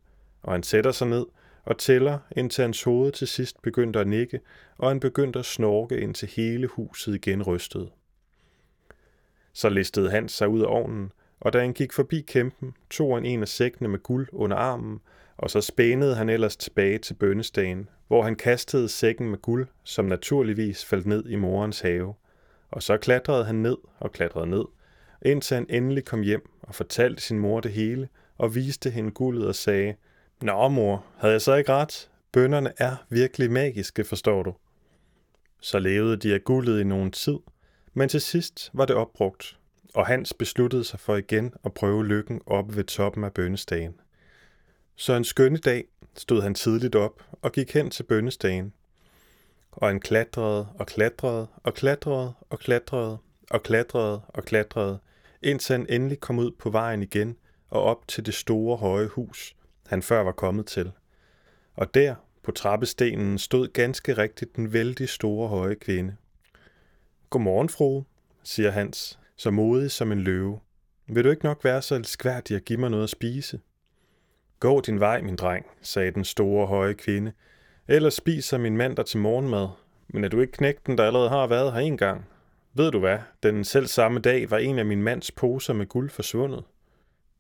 Og 0.44 0.52
han 0.52 0.64
sætter 0.64 0.92
sig 0.92 1.08
ned 1.08 1.26
og 1.66 1.78
tæller, 1.78 2.20
indtil 2.36 2.62
hans 2.62 2.84
hoved 2.84 3.12
til 3.12 3.28
sidst 3.28 3.62
begyndte 3.62 4.00
at 4.00 4.08
nikke, 4.08 4.40
og 4.78 4.90
han 4.90 5.00
begyndte 5.00 5.40
at 5.40 5.46
snorke, 5.46 6.00
indtil 6.00 6.30
hele 6.36 6.68
huset 6.68 7.16
igen 7.16 7.44
rystede. 7.44 7.90
Så 9.54 9.70
listede 9.70 10.10
han 10.10 10.30
sig 10.30 10.48
ud 10.48 10.62
af 10.62 10.68
ovnen, 10.68 11.12
og 11.40 11.54
da 11.54 11.60
han 11.60 11.74
gik 11.74 11.94
forbi 11.94 12.22
kæmpen, 12.22 12.74
tog 12.90 13.16
han 13.16 13.26
en 13.26 13.42
af 13.42 13.48
sækkene 13.48 13.90
med 13.90 14.00
guld 14.00 14.28
under 14.32 14.58
armen, 14.58 15.00
og 15.38 15.50
så 15.50 15.62
spænede 15.62 16.16
han 16.16 16.30
ellers 16.30 16.58
tilbage 16.58 16.98
til 16.98 17.14
bønnestagen, 17.14 17.90
hvor 18.08 18.24
han 18.24 18.36
kastede 18.36 18.90
sækken 18.90 19.30
med 19.30 19.38
guld, 19.38 19.68
som 19.84 20.06
naturligvis 20.06 20.86
faldt 20.86 21.06
ned 21.06 21.26
i 21.26 21.36
morens 21.36 21.80
have. 21.80 22.14
Og 22.72 22.84
så 22.84 22.98
klatrede 22.98 23.46
han 23.46 23.56
ned 23.56 23.78
og 24.00 24.12
klatrede 24.12 24.48
ned, 24.48 24.66
indtil 25.22 25.56
han 25.56 25.66
endelig 25.70 26.06
kom 26.06 26.22
hjem 26.22 26.50
og 26.62 26.76
fortalte 26.76 27.22
sin 27.22 27.40
mor 27.40 27.60
det 27.60 27.72
hele 27.72 28.10
og 28.38 28.56
viste 28.56 28.90
hende 28.90 29.12
guldet 29.12 29.48
og 29.48 29.56
sagde, 29.56 29.96
Nå 30.42 30.68
mor, 30.68 31.06
havde 31.18 31.34
jeg 31.34 31.42
så 31.42 31.56
ikke 31.56 31.74
ret? 31.74 32.10
Bønderne 32.32 32.74
er 32.78 32.96
virkelig 33.10 33.52
magiske, 33.52 34.04
forstår 34.04 34.44
du. 34.44 34.54
Så 35.62 35.80
levede 35.80 36.18
de 36.18 36.34
af 36.34 36.44
guldet 36.44 36.82
i 36.82 36.84
nogen 36.84 37.12
tid, 37.12 37.38
men 37.94 38.10
til 38.10 38.22
sidst 38.22 38.70
var 38.74 38.86
det 38.86 38.96
opbrugt, 38.96 39.60
og 39.94 40.08
Hans 40.08 40.34
besluttede 40.34 40.84
sig 40.84 41.00
for 41.00 41.16
igen 41.16 41.54
at 41.66 41.74
prøve 41.74 42.06
lykken 42.06 42.42
op 42.46 42.76
ved 42.76 42.84
toppen 42.84 43.24
af 43.24 43.34
bønnestagen. 43.34 43.94
Så 45.00 45.14
en 45.14 45.24
skønne 45.24 45.58
dag 45.58 45.86
stod 46.16 46.42
han 46.42 46.56
tidligt 46.56 46.96
op 46.96 47.24
og 47.42 47.52
gik 47.52 47.74
hen 47.74 47.90
til 47.90 48.04
bønnestagen, 48.04 48.74
og 49.72 49.88
han 49.88 50.00
klatrede 50.00 50.68
og 50.80 50.88
klatrede 50.88 51.48
og 51.64 51.74
klatrede 51.74 52.34
og 52.50 52.60
klatrede 52.60 53.18
og 53.50 53.64
klatrede 53.64 54.22
og 54.28 54.46
klatrede, 54.46 55.00
indtil 55.42 55.74
han 55.74 55.86
endelig 55.90 56.20
kom 56.20 56.40
ud 56.40 56.52
på 56.52 56.70
vejen 56.70 57.04
igen 57.04 57.38
og 57.70 57.84
op 57.84 58.08
til 58.08 58.26
det 58.26 58.34
store 58.34 58.78
høje 58.78 59.08
hus, 59.08 59.56
han 59.88 60.02
før 60.02 60.24
var 60.24 60.32
kommet 60.32 60.66
til. 60.66 60.92
Og 61.76 61.94
der, 61.94 62.16
på 62.44 62.52
trappestenen, 62.52 63.38
stod 63.38 63.68
ganske 63.68 64.14
rigtigt 64.14 64.56
den 64.56 64.74
vældig 64.74 65.10
store 65.10 65.48
høje 65.48 65.76
kvinde. 65.76 66.16
Godmorgen, 67.30 67.70
fru, 67.70 68.04
siger 68.44 68.72
Hans, 68.72 69.20
så 69.36 69.52
modig 69.52 69.92
som 69.92 70.12
en 70.12 70.22
løve. 70.22 70.60
Vil 71.08 71.24
du 71.24 71.30
ikke 71.30 71.46
nok 71.46 71.64
være 71.64 71.82
så 71.82 71.96
elskværdig 71.96 72.56
at 72.56 72.66
give 72.66 72.80
mig 72.80 72.90
noget 72.90 73.04
at 73.04 73.10
spise? 73.10 73.60
Gå 74.60 74.82
din 74.82 75.00
vej, 75.00 75.22
min 75.22 75.36
dreng, 75.36 75.66
sagde 75.82 76.12
den 76.12 76.26
store 76.26 76.68
høje 76.68 76.94
kvinde. 76.94 77.32
Ellers 77.88 78.14
spiser 78.14 78.58
min 78.58 78.78
mand 78.78 78.96
dig 78.96 79.06
til 79.06 79.20
morgenmad. 79.20 79.68
Men 80.08 80.24
er 80.24 80.28
du 80.28 80.42
ikke 80.42 80.54
knægten, 80.54 80.98
der 80.98 81.04
allerede 81.04 81.30
har 81.30 81.48
været 81.48 81.74
her 81.74 81.80
en 81.80 81.98
gang? 81.98 82.26
Ved 82.74 82.92
du 82.92 83.00
hvad, 83.00 83.18
den 83.44 83.64
selv 83.64 83.88
samme 83.88 84.20
dag 84.20 84.52
var 84.52 84.58
en 84.58 84.80
af 84.80 84.86
min 84.86 85.04
mands 85.04 85.32
poser 85.32 85.74
med 85.74 85.86
guld 85.86 86.10
forsvundet. 86.10 86.64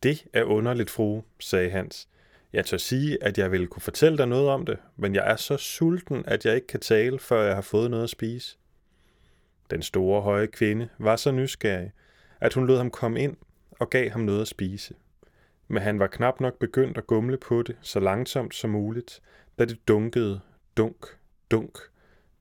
Det 0.03 0.25
er 0.33 0.43
underligt, 0.43 0.89
fru, 0.89 1.21
sagde 1.39 1.69
Hans. 1.69 2.09
Jeg 2.53 2.65
tør 2.65 2.77
sige, 2.77 3.23
at 3.23 3.37
jeg 3.37 3.51
ville 3.51 3.67
kunne 3.67 3.81
fortælle 3.81 4.17
dig 4.17 4.27
noget 4.27 4.49
om 4.49 4.65
det, 4.65 4.77
men 4.95 5.15
jeg 5.15 5.31
er 5.31 5.35
så 5.35 5.57
sulten, 5.57 6.23
at 6.27 6.45
jeg 6.45 6.55
ikke 6.55 6.67
kan 6.67 6.79
tale, 6.79 7.19
før 7.19 7.43
jeg 7.43 7.55
har 7.55 7.61
fået 7.61 7.91
noget 7.91 8.03
at 8.03 8.09
spise. 8.09 8.57
Den 9.69 9.81
store 9.81 10.21
høje 10.21 10.47
kvinde 10.47 10.89
var 10.99 11.15
så 11.15 11.31
nysgerrig, 11.31 11.91
at 12.41 12.53
hun 12.53 12.67
lod 12.67 12.77
ham 12.77 12.91
komme 12.91 13.21
ind 13.21 13.37
og 13.71 13.89
gav 13.89 14.09
ham 14.09 14.21
noget 14.21 14.41
at 14.41 14.47
spise. 14.47 14.93
Men 15.67 15.83
han 15.83 15.99
var 15.99 16.07
knap 16.07 16.39
nok 16.39 16.59
begyndt 16.59 16.97
at 16.97 17.07
gumle 17.07 17.37
på 17.37 17.61
det 17.61 17.77
så 17.81 17.99
langsomt 17.99 18.55
som 18.55 18.69
muligt, 18.69 19.21
da 19.59 19.65
det 19.65 19.87
dunkede 19.87 20.39
dunk, 20.77 21.05
dunk. 21.51 21.77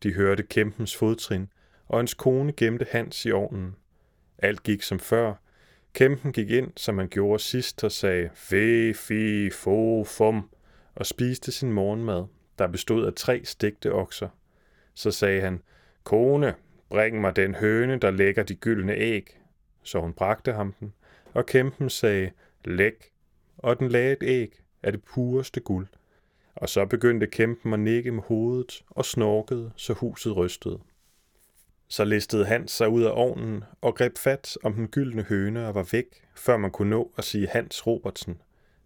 De 0.02 0.14
hørte 0.14 0.42
kæmpens 0.42 0.97
fodtrin, 0.97 1.49
og 1.87 1.99
hans 1.99 2.14
kone 2.14 2.52
gemte 2.52 2.87
Hans 2.90 3.26
i 3.26 3.33
ovnen. 3.33 3.76
Alt 4.38 4.62
gik 4.62 4.83
som 4.83 4.99
før. 4.99 5.35
Kæmpen 5.92 6.33
gik 6.33 6.50
ind, 6.50 6.73
som 6.76 6.99
han 6.99 7.09
gjorde 7.09 7.42
sidst, 7.42 7.85
og 7.85 7.92
sagde 7.92 8.30
fe, 8.35 8.95
fi, 8.95 9.50
fo, 9.50 10.04
fum, 10.04 10.50
og 10.95 11.06
spiste 11.06 11.52
sin 11.52 11.73
morgenmad, 11.73 12.25
der 12.59 12.66
bestod 12.66 13.06
af 13.06 13.14
tre 13.14 13.45
stegte 13.45 13.92
okser. 13.92 14.28
Så 14.95 15.11
sagde 15.11 15.40
han, 15.40 15.62
kone, 16.04 16.54
bring 16.88 17.21
mig 17.21 17.37
den 17.37 17.54
høne, 17.54 17.99
der 17.99 18.11
lægger 18.11 18.42
de 18.42 18.54
gyldne 18.54 18.95
æg. 18.95 19.40
Så 19.83 20.00
hun 20.00 20.12
bragte 20.12 20.52
ham 20.52 20.73
den, 20.80 20.92
og 21.35 21.47
kæmpen 21.47 21.90
sagde, 21.90 22.30
læg, 22.64 23.12
og 23.59 23.79
den 23.79 23.89
lagde 23.89 24.13
et 24.13 24.23
æg 24.23 24.61
af 24.83 24.93
det 24.93 25.05
pureste 25.05 25.61
guld. 25.61 25.87
Og 26.55 26.69
så 26.69 26.87
begyndte 26.87 27.27
kæmpen 27.27 27.73
at 27.73 27.81
nikke 27.81 28.13
med 28.13 28.23
hovedet 28.23 28.85
og 28.91 29.05
snorkede, 29.05 29.71
så 29.77 29.93
huset 29.93 30.37
rystede. 30.37 30.79
Så 31.89 32.05
listede 32.05 32.45
Hans 32.45 32.73
sig 32.73 32.89
ud 32.89 33.03
af 33.03 33.11
ovnen 33.15 33.65
og 33.81 33.95
greb 33.95 34.19
fat 34.19 34.59
om 34.63 34.73
den 34.75 34.89
gyldne 34.89 35.23
høne 35.23 35.69
og 35.69 35.75
var 35.75 35.89
væk, 35.93 36.07
før 36.35 36.57
man 36.57 36.71
kunne 36.71 36.91
nå 36.91 37.13
at 37.17 37.25
sige 37.25 37.49
Hans 37.49 37.87
Robertsen. 37.87 38.41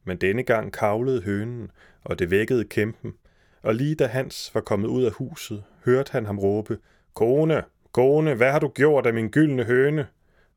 Men 0.04 0.16
denne 0.16 0.42
gang 0.42 0.72
kavlede 0.72 1.22
hønen, 1.22 1.70
og 2.04 2.18
det 2.18 2.30
vækkede 2.30 2.64
kæmpen, 2.64 3.14
og 3.62 3.74
lige 3.74 3.94
da 3.94 4.06
Hans 4.06 4.50
var 4.54 4.60
kommet 4.60 4.88
ud 4.88 5.04
af 5.04 5.12
huset, 5.12 5.64
hørte 5.84 6.12
han 6.12 6.26
ham 6.26 6.38
råbe, 6.38 6.78
Kone, 7.14 7.64
kone, 7.92 8.34
hvad 8.34 8.52
har 8.52 8.58
du 8.58 8.68
gjort 8.68 9.06
af 9.06 9.14
min 9.14 9.28
gyldne 9.28 9.64
høne? 9.64 10.06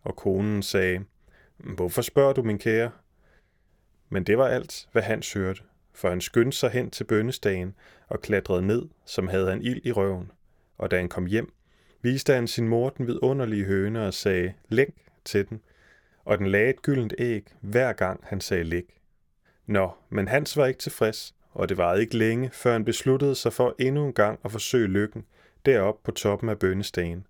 Og 0.03 0.15
konen 0.15 0.63
sagde, 0.63 1.05
Hvorfor 1.57 2.01
spørger 2.01 2.33
du, 2.33 2.43
min 2.43 2.57
kære? 2.57 2.91
Men 4.09 4.23
det 4.23 4.37
var 4.37 4.47
alt, 4.47 4.87
hvad 4.91 5.01
Hans 5.01 5.33
hørte, 5.33 5.61
for 5.93 6.09
han 6.09 6.21
skyndte 6.21 6.57
sig 6.57 6.69
hen 6.69 6.91
til 6.91 7.03
bønnestagen 7.03 7.75
og 8.07 8.21
klatrede 8.21 8.61
ned, 8.61 8.85
som 9.05 9.27
havde 9.27 9.49
han 9.49 9.61
ild 9.61 9.85
i 9.85 9.91
røven. 9.91 10.31
Og 10.77 10.91
da 10.91 10.97
han 10.97 11.09
kom 11.09 11.25
hjem, 11.25 11.53
viste 12.01 12.33
han 12.33 12.47
sin 12.47 12.67
mor 12.67 12.89
den 12.89 13.07
vidunderlige 13.07 13.65
høne 13.65 14.07
og 14.07 14.13
sagde, 14.13 14.53
læg 14.69 14.93
til 15.25 15.49
den, 15.49 15.61
og 16.25 16.37
den 16.37 16.47
lagde 16.47 16.69
et 16.69 16.81
gyldent 16.81 17.13
æg, 17.17 17.47
hver 17.61 17.93
gang 17.93 18.19
han 18.23 18.41
sagde 18.41 18.63
læg. 18.63 18.99
Nå, 19.65 19.91
men 20.09 20.27
Hans 20.27 20.57
var 20.57 20.65
ikke 20.65 20.79
tilfreds, 20.79 21.35
og 21.51 21.69
det 21.69 21.77
varede 21.77 22.01
ikke 22.01 22.17
længe, 22.17 22.49
før 22.53 22.71
han 22.71 22.85
besluttede 22.85 23.35
sig 23.35 23.53
for 23.53 23.75
endnu 23.79 24.05
en 24.05 24.13
gang 24.13 24.39
at 24.45 24.51
forsøge 24.51 24.87
lykken, 24.87 25.25
deroppe 25.65 26.01
på 26.03 26.11
toppen 26.11 26.49
af 26.49 26.59
bønnestagen. 26.59 27.27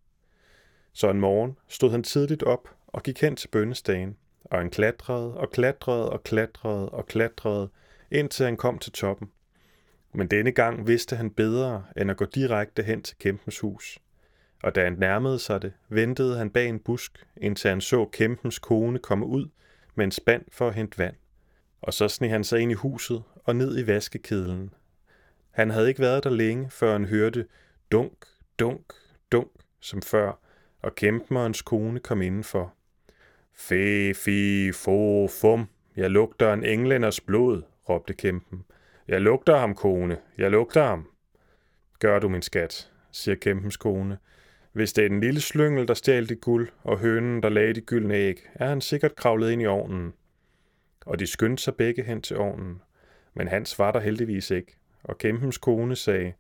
Så 0.94 1.10
en 1.10 1.20
morgen 1.20 1.58
stod 1.68 1.92
han 1.92 2.04
tidligt 2.04 2.44
op 2.44 2.70
og 2.88 3.04
gik 3.04 3.22
hen 3.22 3.36
til 3.36 3.48
bønnestagen, 3.48 4.18
og 4.46 4.58
han 4.58 4.70
klatrede 4.70 5.38
og 5.38 5.52
klatrede 5.52 6.10
og 6.10 6.24
klatrede 6.24 6.90
og 6.90 7.06
klatrede, 7.06 7.70
indtil 8.12 8.46
han 8.46 8.58
kom 8.58 8.80
til 8.80 8.92
toppen. 8.92 9.32
Men 10.14 10.28
denne 10.28 10.52
gang 10.52 10.88
vidste 10.88 11.16
han 11.16 11.32
bedre, 11.32 11.84
end 11.98 12.12
at 12.12 12.18
gå 12.18 12.26
direkte 12.26 12.84
hen 12.84 13.02
til 13.02 13.18
kæmpens 13.18 13.60
hus. 13.60 14.00
Og 14.64 14.76
da 14.76 14.84
han 14.84 14.94
nærmede 14.94 15.40
sig 15.40 15.62
det, 15.62 15.74
ventede 15.90 16.38
han 16.38 16.50
bag 16.50 16.70
en 16.70 16.80
busk, 16.80 17.26
indtil 17.38 17.70
han 17.70 17.82
så 17.82 18.06
kæmpens 18.06 18.60
kone 18.60 19.00
komme 19.00 19.26
ud 19.26 19.50
med 19.96 20.06
en 20.06 20.12
spand 20.12 20.46
for 20.52 20.68
at 20.68 20.74
hente 20.74 20.98
vand. 20.98 21.16
Og 21.82 21.94
så 21.94 22.08
sneg 22.08 22.30
han 22.30 22.44
sig 22.44 22.60
ind 22.60 22.72
i 22.72 22.76
huset 22.76 23.24
og 23.36 23.56
ned 23.56 23.80
i 23.80 23.88
vaskekedlen. 23.88 24.74
Han 25.52 25.70
havde 25.70 25.88
ikke 25.88 26.02
været 26.02 26.24
der 26.24 26.30
længe, 26.30 26.70
før 26.70 26.92
han 26.92 27.06
hørte 27.06 27.48
dunk, 27.92 28.26
dunk, 28.60 28.94
dunk, 29.32 29.52
som 29.80 30.02
før, 30.02 30.40
og 30.82 30.96
kæmperens 30.96 31.62
kone 31.62 32.00
kom 32.00 32.22
indenfor. 32.22 32.74
Fe, 33.56 34.14
fi, 34.14 34.72
fo, 34.72 35.28
fum. 35.28 35.68
Jeg 35.96 36.10
lugter 36.10 36.54
en 36.54 36.64
englænders 36.64 37.22
blod, 37.22 37.62
råbte 37.90 38.14
kæmpen. 38.14 38.66
Jeg 39.08 39.22
lugter 39.22 39.58
ham, 39.58 39.76
kone. 39.76 40.18
Jeg 40.38 40.52
lugter 40.52 40.84
ham. 40.84 41.08
Gør 42.00 42.20
du, 42.20 42.30
min 42.30 42.42
skat, 42.42 42.92
siger 43.12 43.36
kæmpens 43.36 43.78
kone. 43.78 44.18
Hvis 44.74 44.94
det 44.94 45.06
er 45.06 45.10
den 45.10 45.20
lille 45.20 45.42
slyngel, 45.42 45.88
der 45.88 45.94
stjal 45.94 46.30
dit 46.30 46.42
guld, 46.42 46.70
og 46.84 46.98
hønen, 46.98 47.44
der 47.44 47.50
lagde 47.50 47.74
de 47.74 47.82
gyldne 47.82 48.16
æg, 48.16 48.50
er 48.54 48.68
han 48.68 48.82
sikkert 48.82 49.16
kravlet 49.16 49.52
ind 49.52 49.62
i 49.62 49.66
ovnen. 49.66 50.14
Og 51.06 51.20
de 51.20 51.28
skyndte 51.28 51.64
sig 51.64 51.76
begge 51.76 52.04
hen 52.04 52.22
til 52.22 52.38
ovnen. 52.38 52.82
Men 53.34 53.48
Hans 53.48 53.80
var 53.80 53.92
der 53.92 54.00
heldigvis 54.00 54.52
ikke, 54.52 54.78
og 55.04 55.18
kæmpens 55.18 55.58
kone 55.58 55.96
sagde, 55.96 56.34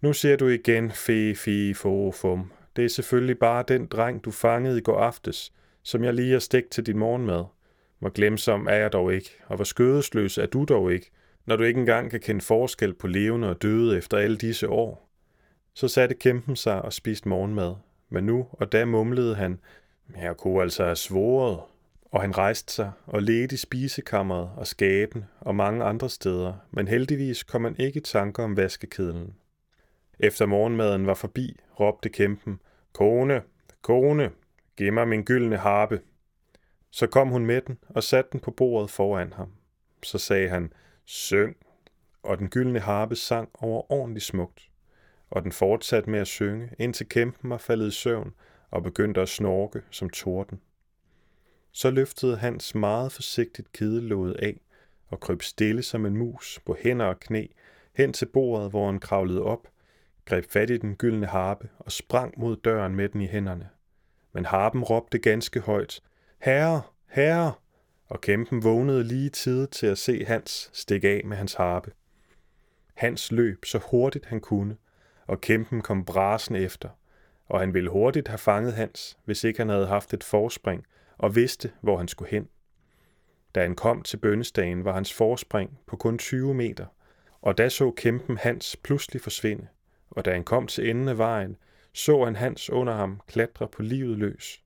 Nu 0.00 0.12
ser 0.12 0.36
du 0.36 0.48
igen, 0.48 0.90
fe, 0.90 1.34
fi, 1.34 1.74
fo, 1.74 2.12
fum. 2.12 2.52
Det 2.76 2.84
er 2.84 2.88
selvfølgelig 2.88 3.38
bare 3.38 3.64
den 3.68 3.86
dreng, 3.86 4.24
du 4.24 4.30
fangede 4.30 4.78
i 4.78 4.82
går 4.82 5.00
aftes, 5.00 5.52
som 5.88 6.04
jeg 6.04 6.14
lige 6.14 6.32
har 6.32 6.38
stegt 6.38 6.70
til 6.70 6.86
din 6.86 6.98
morgenmad. 6.98 7.44
Hvor 7.98 8.08
glemsom 8.08 8.66
er 8.66 8.74
jeg 8.74 8.92
dog 8.92 9.14
ikke, 9.14 9.30
og 9.46 9.56
hvor 9.56 9.64
skødesløs 9.64 10.38
er 10.38 10.46
du 10.46 10.64
dog 10.64 10.92
ikke, 10.92 11.10
når 11.46 11.56
du 11.56 11.62
ikke 11.62 11.80
engang 11.80 12.10
kan 12.10 12.20
kende 12.20 12.40
forskel 12.40 12.94
på 12.94 13.06
levende 13.06 13.48
og 13.48 13.62
døde 13.62 13.98
efter 13.98 14.16
alle 14.16 14.36
disse 14.36 14.68
år. 14.68 15.08
Så 15.74 15.88
satte 15.88 16.14
kæmpen 16.14 16.56
sig 16.56 16.82
og 16.82 16.92
spiste 16.92 17.28
morgenmad, 17.28 17.74
men 18.08 18.24
nu 18.24 18.46
og 18.52 18.72
da 18.72 18.84
mumlede 18.84 19.34
han, 19.34 19.60
jeg 20.16 20.36
kunne 20.36 20.62
altså 20.62 20.84
have 20.84 20.96
svoret, 20.96 21.60
og 22.04 22.20
han 22.20 22.38
rejste 22.38 22.72
sig 22.72 22.92
og 23.06 23.22
ledte 23.22 23.54
i 23.54 23.58
spisekammeret 23.58 24.50
og 24.56 24.66
skaben 24.66 25.24
og 25.40 25.54
mange 25.54 25.84
andre 25.84 26.08
steder, 26.08 26.54
men 26.70 26.88
heldigvis 26.88 27.42
kom 27.42 27.64
han 27.64 27.76
ikke 27.78 27.98
i 27.98 28.02
tanker 28.02 28.44
om 28.44 28.56
vaskekedlen. 28.56 29.34
Efter 30.18 30.46
morgenmaden 30.46 31.06
var 31.06 31.14
forbi, 31.14 31.56
råbte 31.80 32.08
kæmpen, 32.08 32.60
Kone, 32.92 33.42
kone, 33.82 34.30
giv 34.78 34.92
mig 34.92 35.08
min 35.08 35.24
gyldne 35.24 35.56
harpe. 35.56 36.00
Så 36.90 37.06
kom 37.06 37.28
hun 37.28 37.46
med 37.46 37.60
den 37.60 37.78
og 37.88 38.02
satte 38.02 38.30
den 38.32 38.40
på 38.40 38.50
bordet 38.50 38.90
foran 38.90 39.32
ham. 39.32 39.52
Så 40.02 40.18
sagde 40.18 40.48
han, 40.48 40.72
syng, 41.04 41.56
og 42.22 42.38
den 42.38 42.48
gyldne 42.48 42.80
harpe 42.80 43.16
sang 43.16 43.48
overordentligt 43.54 44.24
smukt. 44.24 44.70
Og 45.30 45.42
den 45.42 45.52
fortsatte 45.52 46.10
med 46.10 46.20
at 46.20 46.26
synge, 46.26 46.70
indtil 46.78 47.08
kæmpen 47.08 47.50
var 47.50 47.58
faldet 47.58 47.88
i 47.88 47.90
søvn 47.90 48.34
og 48.70 48.82
begyndte 48.82 49.20
at 49.20 49.28
snorke 49.28 49.82
som 49.90 50.10
torden. 50.10 50.60
Så 51.72 51.90
løftede 51.90 52.36
Hans 52.36 52.74
meget 52.74 53.12
forsigtigt 53.12 53.72
kedelåget 53.72 54.34
af 54.34 54.60
og 55.08 55.20
kryb 55.20 55.42
stille 55.42 55.82
som 55.82 56.06
en 56.06 56.16
mus 56.16 56.60
på 56.66 56.76
hænder 56.82 57.06
og 57.06 57.20
knæ 57.20 57.46
hen 57.96 58.12
til 58.12 58.26
bordet, 58.26 58.70
hvor 58.70 58.86
han 58.86 59.00
kravlede 59.00 59.42
op, 59.42 59.68
greb 60.24 60.44
fat 60.50 60.70
i 60.70 60.76
den 60.76 60.96
gyldne 60.96 61.26
harpe 61.26 61.68
og 61.78 61.92
sprang 61.92 62.34
mod 62.36 62.56
døren 62.56 62.94
med 62.94 63.08
den 63.08 63.20
i 63.20 63.26
hænderne. 63.26 63.68
Men 64.38 64.44
harpen 64.44 64.82
råbte 64.82 65.18
ganske 65.18 65.60
højt, 65.60 66.00
Herre, 66.38 66.82
herre! 67.08 67.52
Og 68.06 68.20
kæmpen 68.20 68.64
vågnede 68.64 69.04
lige 69.04 69.30
tid 69.30 69.66
til 69.66 69.86
at 69.86 69.98
se 69.98 70.24
Hans 70.24 70.70
stikke 70.72 71.08
af 71.08 71.22
med 71.24 71.36
hans 71.36 71.54
harpe. 71.54 71.92
Hans 72.94 73.32
løb 73.32 73.64
så 73.64 73.78
hurtigt 73.90 74.26
han 74.26 74.40
kunne, 74.40 74.76
og 75.26 75.40
kæmpen 75.40 75.80
kom 75.80 76.04
brasen 76.04 76.56
efter, 76.56 76.88
og 77.46 77.60
han 77.60 77.74
ville 77.74 77.90
hurtigt 77.90 78.28
have 78.28 78.38
fanget 78.38 78.72
Hans, 78.72 79.18
hvis 79.24 79.44
ikke 79.44 79.58
han 79.58 79.68
havde 79.68 79.86
haft 79.86 80.14
et 80.14 80.24
forspring 80.24 80.84
og 81.16 81.34
vidste, 81.34 81.72
hvor 81.80 81.96
han 81.96 82.08
skulle 82.08 82.30
hen. 82.30 82.48
Da 83.54 83.62
han 83.62 83.74
kom 83.74 84.02
til 84.02 84.16
bønnestagen, 84.16 84.84
var 84.84 84.92
hans 84.92 85.12
forspring 85.12 85.78
på 85.86 85.96
kun 85.96 86.18
20 86.18 86.54
meter, 86.54 86.86
og 87.42 87.58
da 87.58 87.68
så 87.68 87.90
kæmpen 87.90 88.36
Hans 88.36 88.76
pludselig 88.76 89.22
forsvinde, 89.22 89.66
og 90.10 90.24
da 90.24 90.32
han 90.32 90.44
kom 90.44 90.66
til 90.66 90.90
enden 90.90 91.08
af 91.08 91.18
vejen, 91.18 91.56
så 91.92 92.24
han 92.24 92.36
Hans 92.36 92.70
under 92.70 92.94
ham 92.94 93.20
klatre 93.26 93.68
på 93.68 93.82
livet 93.82 94.18
løs. 94.18 94.62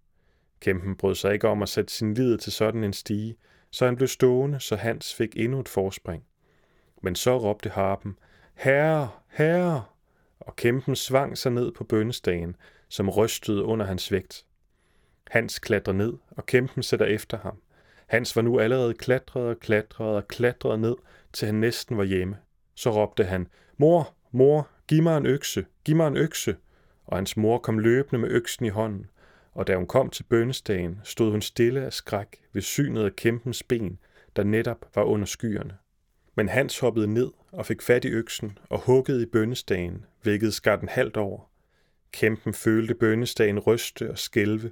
Kæmpen 0.61 0.97
brød 0.97 1.15
sig 1.15 1.33
ikke 1.33 1.49
om 1.49 1.63
at 1.63 1.69
sætte 1.69 1.93
sin 1.93 2.15
lid 2.15 2.39
til 2.39 2.53
sådan 2.53 2.85
en 2.85 2.93
stige, 2.93 3.37
så 3.71 3.85
han 3.85 3.97
blev 3.97 4.09
stående, 4.09 4.61
så 4.61 4.77
Hans 4.77 5.15
fik 5.15 5.37
endnu 5.37 5.61
et 5.61 5.69
forspring. 5.69 6.25
Men 7.03 7.15
så 7.15 7.39
råbte 7.39 7.69
harpen, 7.69 8.19
Herre, 8.55 9.11
herre! 9.29 9.85
og 10.41 10.57
kæmpen 10.57 10.97
svang 10.97 11.39
sig 11.39 11.53
ned 11.53 11.73
på 11.73 11.85
bønnestagen, 11.85 12.57
som 12.89 13.09
rystede 13.09 13.63
under 13.63 13.87
hans 13.87 14.13
vægt. 14.13 14.45
Hans 15.31 15.59
klatrer 15.59 15.93
ned, 15.93 16.13
og 16.31 16.47
kæmpen 16.47 16.83
sætter 16.83 17.07
efter 17.07 17.39
ham. 17.39 17.59
Hans 18.07 18.37
var 18.37 18.43
nu 18.43 18.59
allerede 18.61 18.95
klatret 18.95 19.43
og 19.43 19.61
klatret 19.61 20.17
og 20.17 20.29
klatret 20.29 20.81
ned, 20.81 20.97
til 21.33 21.47
han 21.47 21.55
næsten 21.55 21.97
var 21.97 22.05
hjemme. 22.05 22.37
Så 22.75 22.91
råbte 22.91 23.25
han, 23.25 23.49
Mor, 23.77 24.15
mor, 24.31 24.69
giv 24.89 25.03
mig 25.03 25.17
en 25.17 25.27
økse, 25.27 25.67
giv 25.85 25.97
mig 25.97 26.09
en 26.09 26.17
økse. 26.17 26.57
Og 27.07 27.19
hans 27.19 27.37
mor 27.37 27.59
kom 27.59 27.79
løbende 27.79 28.21
med 28.21 28.31
øksen 28.31 28.65
i 28.65 28.69
hånden, 28.69 29.07
og 29.53 29.67
da 29.67 29.77
hun 29.77 29.87
kom 29.87 30.11
til 30.11 30.23
bønnestagen, 30.23 31.01
stod 31.05 31.31
hun 31.31 31.43
stille 31.43 31.81
af 31.81 31.93
skræk 31.93 32.41
ved 32.53 32.63
synet 32.63 33.05
af 33.05 33.17
kæmpens 33.17 33.63
ben, 33.63 33.99
der 34.37 34.45
netop 34.45 34.91
var 34.95 35.03
under 35.03 35.27
skyerne. 35.27 35.75
Men 36.35 36.49
Hans 36.49 36.79
hoppede 36.79 37.07
ned 37.07 37.31
og 37.53 37.67
fik 37.67 37.83
fat 37.83 38.05
i 38.05 38.09
øksen 38.09 38.59
og 38.69 38.81
huggede 38.81 39.23
i 39.23 39.27
bønnestagen, 39.27 40.05
hvilket 40.23 40.55
skar 40.55 40.77
den 40.77 40.89
halvt 40.89 41.17
over. 41.17 41.51
Kæmpen 42.13 42.55
følte 42.55 42.95
bønnestagen 42.95 43.59
ryste 43.59 44.11
og 44.11 44.19
skælve, 44.19 44.71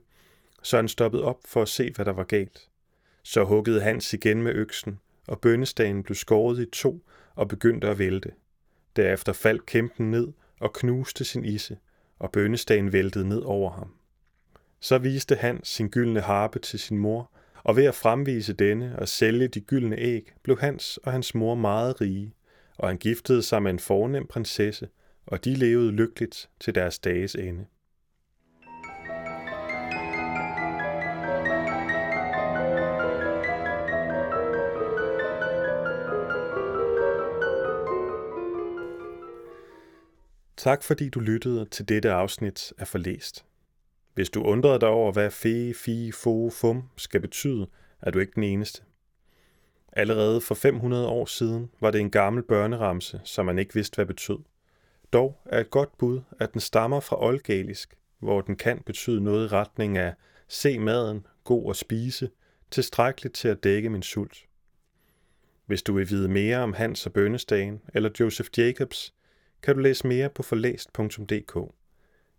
så 0.62 0.76
han 0.76 0.88
stoppede 0.88 1.24
op 1.24 1.38
for 1.44 1.62
at 1.62 1.68
se, 1.68 1.92
hvad 1.96 2.04
der 2.04 2.12
var 2.12 2.24
galt. 2.24 2.68
Så 3.22 3.44
huggede 3.44 3.80
Hans 3.80 4.14
igen 4.14 4.42
med 4.42 4.52
øksen, 4.52 4.98
og 5.28 5.40
bønnestagen 5.40 6.02
blev 6.02 6.14
skåret 6.14 6.60
i 6.60 6.66
to 6.66 7.04
og 7.34 7.48
begyndte 7.48 7.88
at 7.88 7.98
vælte. 7.98 8.32
Derefter 8.96 9.32
faldt 9.32 9.66
kæmpen 9.66 10.10
ned 10.10 10.28
og 10.60 10.72
knuste 10.72 11.24
sin 11.24 11.44
isse, 11.44 11.78
og 12.20 12.32
bønnestagen 12.32 12.92
væltede 12.92 13.28
ned 13.28 13.42
over 13.42 13.70
ham. 13.70 13.94
Så 14.80 14.98
viste 14.98 15.34
han 15.34 15.60
sin 15.64 15.88
gyldne 15.88 16.20
harpe 16.20 16.58
til 16.58 16.78
sin 16.78 16.98
mor, 16.98 17.30
og 17.64 17.76
ved 17.76 17.84
at 17.84 17.94
fremvise 17.94 18.52
denne 18.52 18.98
og 18.98 19.08
sælge 19.08 19.48
de 19.48 19.60
gyldne 19.60 19.98
æg, 19.98 20.32
blev 20.42 20.58
Hans 20.58 20.96
og 20.96 21.12
hans 21.12 21.34
mor 21.34 21.54
meget 21.54 22.00
rige, 22.00 22.34
og 22.78 22.88
han 22.88 22.98
giftede 22.98 23.42
sig 23.42 23.62
med 23.62 23.70
en 23.70 23.78
fornem 23.78 24.26
prinsesse, 24.26 24.88
og 25.26 25.44
de 25.44 25.54
levede 25.54 25.90
lykkeligt 25.90 26.50
til 26.60 26.74
deres 26.74 26.98
dages 26.98 27.34
ende. 27.34 27.66
Tak 40.60 40.82
fordi 40.82 41.08
du 41.08 41.20
lyttede 41.20 41.64
til 41.64 41.88
dette 41.88 42.10
afsnit 42.10 42.72
af 42.78 42.88
Forlæst. 42.88 43.44
Hvis 44.14 44.30
du 44.30 44.42
undrede 44.42 44.80
dig 44.80 44.88
over, 44.88 45.12
hvad 45.12 45.30
fe, 45.30 45.74
fi, 45.74 46.12
fo, 46.12 46.50
fum 46.50 46.82
skal 46.96 47.20
betyde, 47.20 47.66
er 48.02 48.10
du 48.10 48.18
ikke 48.18 48.32
den 48.34 48.42
eneste. 48.42 48.82
Allerede 49.92 50.40
for 50.40 50.54
500 50.54 51.08
år 51.08 51.26
siden 51.26 51.70
var 51.80 51.90
det 51.90 52.00
en 52.00 52.10
gammel 52.10 52.42
børneramse, 52.42 53.20
som 53.24 53.46
man 53.46 53.58
ikke 53.58 53.74
vidste, 53.74 53.94
hvad 53.94 54.06
betød. 54.06 54.38
Dog 55.12 55.40
er 55.44 55.60
et 55.60 55.70
godt 55.70 55.98
bud, 55.98 56.20
at 56.40 56.52
den 56.52 56.60
stammer 56.60 57.00
fra 57.00 57.24
oldgalisk, 57.24 57.94
hvor 58.18 58.40
den 58.40 58.56
kan 58.56 58.82
betyde 58.86 59.20
noget 59.20 59.44
i 59.44 59.48
retning 59.48 59.98
af 59.98 60.14
se 60.48 60.78
maden, 60.78 61.26
god 61.44 61.70
at 61.70 61.76
spise, 61.76 62.30
tilstrækkeligt 62.70 63.34
til 63.34 63.48
at 63.48 63.64
dække 63.64 63.90
min 63.90 64.02
sult. 64.02 64.44
Hvis 65.66 65.82
du 65.82 65.92
vil 65.92 66.10
vide 66.10 66.28
mere 66.28 66.58
om 66.58 66.72
Hans 66.72 67.06
og 67.06 67.12
Bønnestagen 67.12 67.80
eller 67.94 68.10
Joseph 68.20 68.58
Jacobs, 68.58 69.14
kan 69.62 69.74
du 69.74 69.80
læse 69.80 70.06
mere 70.06 70.30
på 70.30 70.42
forlæst.dk. 70.42 71.72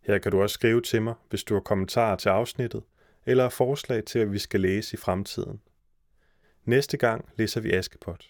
Her 0.01 0.17
kan 0.17 0.31
du 0.31 0.41
også 0.41 0.53
skrive 0.53 0.81
til 0.81 1.01
mig, 1.01 1.13
hvis 1.29 1.43
du 1.43 1.53
har 1.53 1.61
kommentarer 1.61 2.15
til 2.15 2.29
afsnittet, 2.29 2.83
eller 3.25 3.49
forslag 3.49 4.05
til, 4.05 4.19
at 4.19 4.31
vi 4.31 4.39
skal 4.39 4.61
læse 4.61 4.93
i 4.93 4.97
fremtiden. 4.97 5.61
Næste 6.65 6.97
gang 6.97 7.29
læser 7.37 7.61
vi 7.61 7.71
Askepot. 7.71 8.29